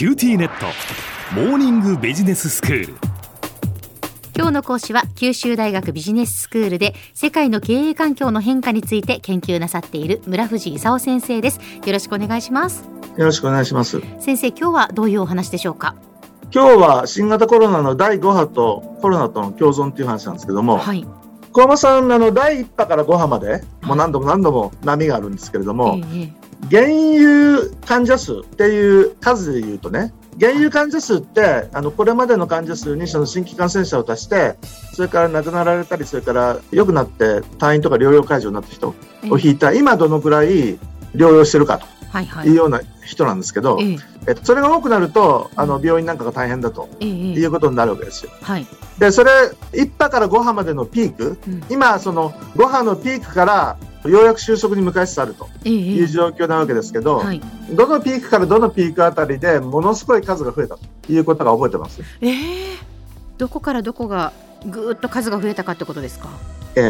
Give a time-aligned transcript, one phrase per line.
[0.00, 0.64] QTnet。
[1.34, 2.94] モーニングビジネススクール。
[4.34, 11.60] 今日の講師は九州大学ビジネススクールで世界の経営環境の変化について研究なさっている村藤功先生です。
[11.84, 12.88] よろしくお願いします。
[13.18, 14.00] よろしくお願いします。
[14.20, 15.94] 先生今日はどういうお話でしょうか？
[16.50, 21.06] 今日は新型コロナの第5波とコロナとの共存っていう話なんですけども、はい。
[21.52, 34.56] 小山さん、あの、第1波から5波まで、もう何度も何度も波があるんですけれども、ええ原油患者数っていう数で言うとね、原油患者数って、あの、これまでの患者数にその新規感染者を足して、
[34.94, 39.30] それから亡くなられたり、それから良くなって退院とか療養解除になった人ええ。
[39.30, 40.78] を引いた、今どのくらい
[41.14, 42.48] 療養してるかとはいはい。
[42.48, 43.98] いうような人なんですけど、ええ。
[44.28, 47.16] えっと、それが多くなると、あの、病院なんかが大変だとええええ。
[47.34, 48.30] いうことになるわけですよ。
[48.42, 48.66] はい、
[48.98, 49.30] で、それ、
[49.72, 51.62] 1波から5波までのピーク、うん。
[51.68, 57.40] 今、その5波のピークから、ようやく収束に向かいつつあるとえええいうえ状況なわけですけど、はい。
[57.70, 62.02] どのピークからどのピークあたりでものすごい数が増えたということが覚えてます？
[62.20, 62.34] ええ。
[63.36, 64.32] どこからどこが
[64.66, 66.28] ぐーっと数が増えたかってことですか？
[66.76, 66.84] ええ、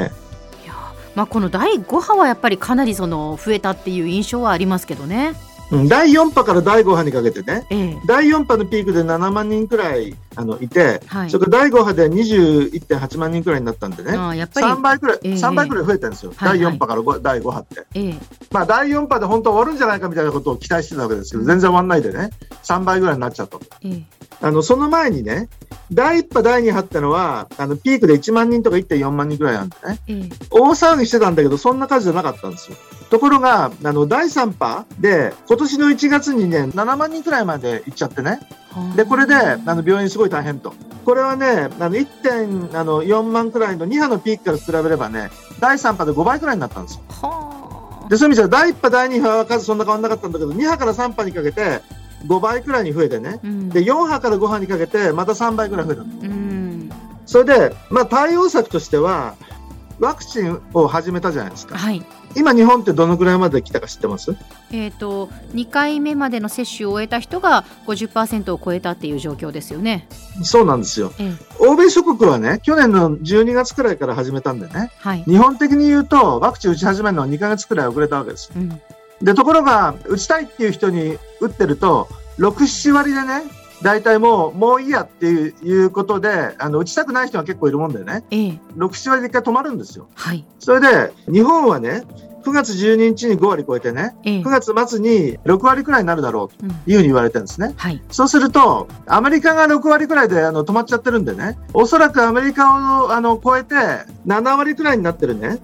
[0.64, 0.74] いや
[1.14, 5.34] まあこの第5波はやっぱりかなりその増えたっていう印象はありますけどね。
[5.44, 5.49] うん
[5.88, 7.98] 第4波から第5波にかけてね、ええ。
[8.06, 11.30] 第4波のピークで7万人くらいあのいて、はい。
[11.30, 15.32] それから第5波で21.8万人くらいになったんでね、やっぱり3倍くらい、ええ。
[15.34, 16.58] 3倍くらい増えたんですよ、はいはい。
[16.58, 17.86] 第4波から5第5波って。
[17.94, 18.14] ええ。
[18.50, 22.30] まあ、第4波で本当は終わるんじゃないかみたいなことを期待してたわけですけど、全然終わんないでね、
[22.64, 23.64] 3倍ぐらいになっちゃったと。
[23.82, 24.02] ええ。
[24.42, 25.48] あの、その前にね、
[25.92, 30.28] 第1波、第2波ってのは、あの、ピークで1万人とか1.4万人ぐらいなんでね、ええ。
[30.50, 32.76] 大騒ぎしてたんだけど、そんな数じゃなかったんですよ。
[33.10, 38.40] ところが、あの、第3波で、今年の1月にね、7万人くらいまで行っちゃってね。
[38.70, 40.72] はあで、これで、あの、病院すごい大変と。
[41.04, 47.00] これはね、あの、1.4万くらいの2波のピークから比べればね、第3波で5倍くらいになったんですよ。
[47.08, 51.82] はあで、そういう意味じゃ、第1波、第2波は数そんな変わんなかったんだけど、2波から3波にかけて、
[52.28, 53.40] 5倍くらいに増えてね。
[53.42, 56.02] うんで、4波から5波にかけて、また3倍くらい増えた。
[56.02, 56.90] うん
[57.26, 59.34] それで、まあ、対応策としては、
[60.00, 61.76] ワクチンを始めたじゃないですか。
[61.76, 62.04] はい
[62.36, 64.36] 今、日本ってどのくらいまで来たか知ってます？
[64.72, 70.06] えー、と2回目までの接種を終えた人が50%を超えたっていう状況ですよね。
[70.42, 71.12] そうなんですよ。
[71.18, 78.50] ええ欧米諸国はね、去年の12月くらいから始めたんでね、はい日本的に言うと、ワクチン打ち始めるのは2ヶ月くらい遅れたわけです。
[78.54, 78.80] うん
[79.22, 82.08] で、ところが、打ちたいっていう人に打ってると、
[82.38, 83.42] 6、7割でね、
[83.82, 88.58] 大体もう、もういいやっていういうことで、あの、打ちたくない人が結構いるもんでね、ええ。
[88.76, 90.08] 6、7割で一回止まるんですよ。
[90.14, 90.44] はい。
[90.58, 92.04] それで、日本はね、
[92.44, 94.40] 9月12日に5割超えてね、ええ。
[94.40, 96.70] 9月末に6割くらいになるだろうとうん。
[96.70, 97.74] いうふうに言われてるんですね。
[97.76, 98.02] はい。
[98.10, 103.74] そうすると、アメリカが6割くらいであの止まっちゃってるんでね、おそらくアメリカをあの超えて
[104.26, 105.58] 7割くらいになってるね、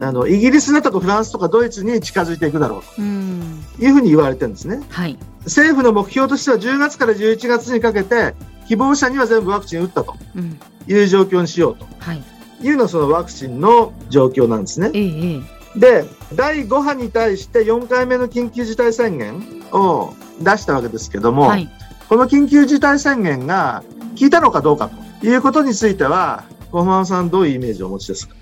[0.00, 3.64] あのイギリスだとかフランスとかドイツに近づいていくだろううん。
[3.78, 4.80] というふうに言われてるんですね。
[4.90, 8.34] はい政府の目標としては10月から11月にかけて、
[8.68, 10.58] 希望者には全部ワクチン打ったとうん。
[10.88, 12.22] いう状況にしようとはい。
[12.60, 14.90] いうのがそのワクチンの状況なんですね。
[14.94, 15.40] えええ
[15.76, 15.78] え。
[15.78, 16.04] で、
[16.34, 19.42] 第5波に対して4回目の緊急事態宣言
[19.72, 21.68] を出したわけですけども、はい。
[22.08, 23.82] この緊急事態宣言が
[24.18, 28.34] 効いたのかどうかということについては、小浜さんどういうイメージをお持ちですか？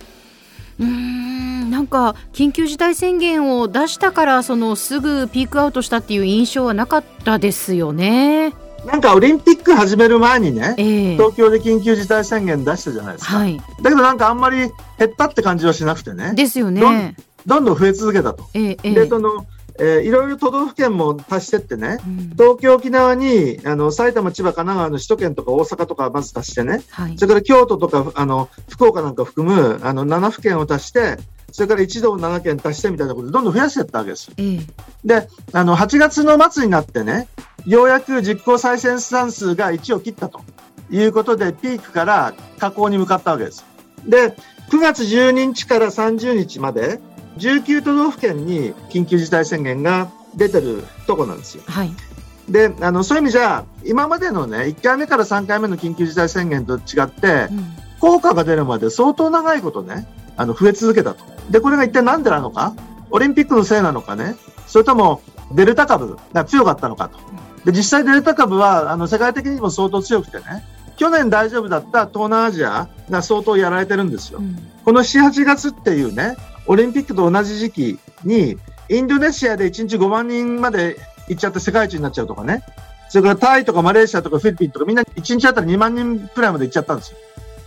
[0.81, 1.20] うーん
[1.81, 8.53] なんか緊急事態宣言を出したからそのすぐピークアウトしたっていう印象はなかったですよね。
[8.85, 13.39] なんかオリンピック始める前にね、ええ東京で緊急事態宣言出したじゃないですか。
[13.39, 14.71] はいだけどなんかあんまり減
[15.07, 17.17] ったって感じはしなくてね、ですよね。
[17.47, 18.45] どんどん増え続けたと。
[18.53, 19.47] ええええで、その、
[19.79, 31.17] えーいろいろ都道府県も足してってね、うん東京、沖縄に、あの、埼玉、千葉、神奈川の首都圏とか大阪とかまず足してね、はいそれから京都とか、あの、福岡なんか含む、あの、7府県を足して、
[31.53, 34.31] それから一道7県足してみたいなことでどんどん増やしていったわけです
[35.05, 37.29] で、あの、8月の末になってね、
[37.67, 40.41] ようやく実効再生産数が1を切ったと
[40.91, 43.65] いうことで、ピークから下降に向かったわけです。
[44.07, 44.37] で、
[44.71, 47.01] 9月12日から30日まで、
[47.39, 51.63] 19都道府県に緊急事態宣言が出てるとこなんですよ。
[51.67, 51.91] はい
[52.49, 61.25] で、あの、そういう意味じゃ、今までのね、1回目から3回目の緊急事態宣言と違って、うん効果が出るまで相当長いことね、あの、増え続けたと。
[61.51, 62.75] で、これが一体なんでなのか？
[63.11, 64.37] オリンピックのせいなのかね？
[64.67, 65.21] それとも、
[65.53, 67.19] デルタ株が強かったのかと？
[67.65, 70.65] で、実際デルタ株は、あの、世界的にも相当強くてね、
[70.97, 74.39] 去年大丈夫だった東南アジアが相当やられてるんですよ。
[74.39, 76.37] うんこの7、8月っていうね、
[76.67, 78.57] オリンピックと同じ時期に、
[78.89, 80.97] インドネシアで1日5万人まで
[81.29, 82.63] 行っちゃって世界一になっちゃうとかね。
[83.11, 87.19] それからタイとかマレーシアとかフィリピンとかみんな1日あたり2万人くらいまで行っちゃったんですよ。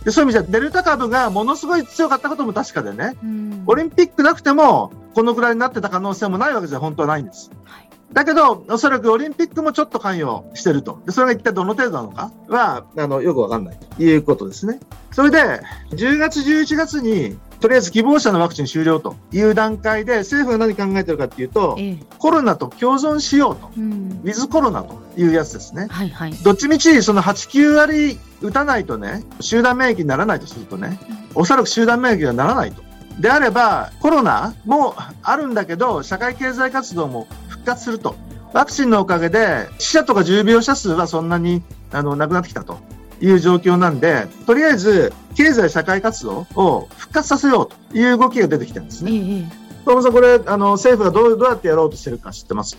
[0.04, 7.50] でそういう意味じゃ、デルタ株がものすごい強かったことも確かでね、うんオリンピックなくても、このくらいになってた可能性もないわけじゃ本当はないんです。
[7.64, 11.02] はいだけど、おそらくオリンピックもちょっと関与してると。
[11.04, 14.78] で、それが一体どの程度なのかは、あの、よくわかんないということですね。
[15.10, 15.60] それで、
[15.90, 23.70] 10月、11月に、とりあえず希望者のワクチン終了という段階で、政府が何考えてるかっていうと、ええコロナと共存しようと。
[23.74, 25.86] うんウィズコロナというやつですね。
[25.88, 31.00] はいはいどっちみち、その8、9割打たないとね、集団免疫にならないとするとね、
[31.34, 32.82] おそらく集団免疫にはならないと。
[33.18, 38.14] であれば、コロナもあるんだけど、社会経済活動も復活すると。
[38.52, 41.62] ワクチンのおかげで、死者とか重病者数はそんなに
[41.92, 42.76] あのなくなってきたと
[43.20, 49.50] いう状況なんで、とりあえず、経済社会活動を復活させようという動きが出てきてるんですね。
[49.84, 52.76] トムさん、これ、あの、政府がどうどうやってやろうとしてるか知ってます？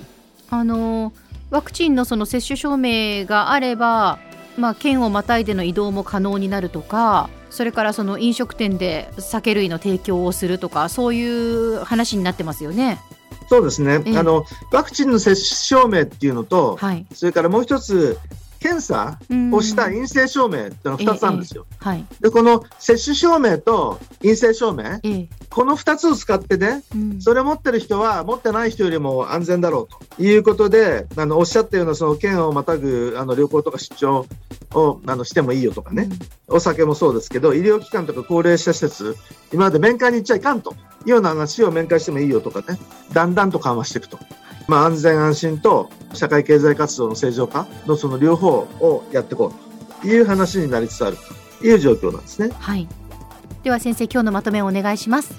[0.52, 1.12] あの
[1.50, 4.20] ワクチンのその接種証明があれば、
[4.58, 13.00] まあ、県をまたいでの移動も可能になるとかそれからその飲食店で酒類の提供をするとかそういう話になってますよね。
[13.50, 14.18] そうですね、ええ。
[14.18, 18.20] あのワクチンの接種証明っていうのと、はい、それからもう一つ、
[18.66, 19.54] 検査うん。
[19.54, 21.68] をした陰性証明ってのが2つあるんですよ。
[21.78, 22.04] はい。
[22.20, 25.30] で、この接種証明と陰性証明、ええ。
[25.50, 27.22] この2つを使ってね、うん。
[27.22, 34.26] それ持ってる人は持ってない人よりも安全だろうということで、あのおっしゃったようなその県をまたぐあの旅行とか出張
[34.74, 36.10] をあのしてもいいよとかね、
[36.48, 39.16] お酒もそうですけど、医療機関とか高齢者施設、
[39.54, 40.76] 今まで面会に行っちゃいかんとい
[41.08, 42.80] うような話を面会してもいいよとかね、
[43.14, 44.18] だんだんと緩和していくと。
[44.68, 49.54] まあ、安全安心と社会経済活動の正常化のその両方をやっていこ
[50.00, 51.18] うという話になりつつある
[51.60, 52.50] という状況なんですね。
[52.60, 52.88] はい、
[53.64, 55.34] では先生今日のまとめをお願いします。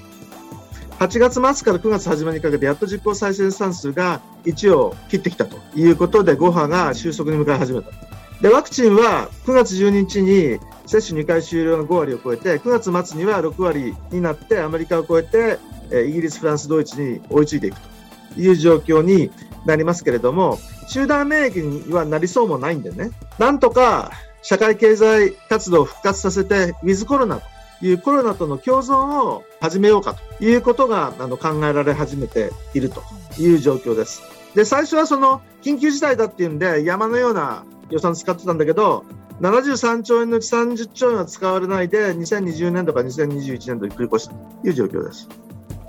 [0.98, 7.90] 8月末から9月初めにかけてやっと実効再生産数が1を切ってきたということで5波が収束に向かい始めた。
[8.40, 15.58] で、ワクチンは9月12日に接種2回終了が5割を超えて、9月末には6割になってアメリカを超えて、
[15.90, 17.95] えーイギリス、フランス、ドイツに追いついていくと
[18.36, 19.30] いう状況に
[19.64, 24.12] なりますけれども、集団免疫にはなりそうもないんでね、なんとか
[24.42, 27.42] 社会経済活動を復活させて、ウィズコロナと
[27.84, 33.02] いうコロナとの共存を始めようかということがあの考えられ始めていると
[33.38, 34.22] いう状況です。
[34.54, 39.04] で、最初はその緊急事態だっていうんで山のような予算使ってたんだけど、
[39.40, 45.28] 73兆円のうち30兆円は使われないで2020年度から2021年度に繰り越したという状況です。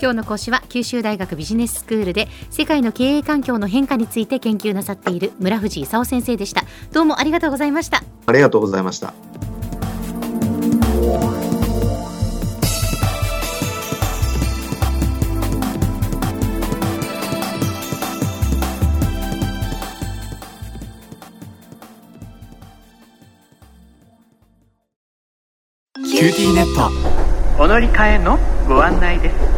[0.00, 6.62] 今日の講師は九州大学ビジネススクールで世界の経営環境の変化について研究なさっている村藤勲先生でした。
[6.92, 8.02] どうもありがとうございました。
[8.26, 9.12] ありがとうございました。
[25.94, 27.18] QTnet。
[27.60, 29.57] お乗り換えのご案内です